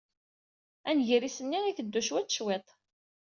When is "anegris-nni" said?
0.89-1.59